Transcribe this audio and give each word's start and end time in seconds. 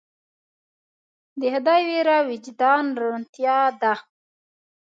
د 1.39 1.41
خدای 1.53 1.81
ویره 1.89 2.17
د 2.23 2.25
وجدان 2.29 2.85
روڼتیا 3.01 3.59
ده. 3.81 3.93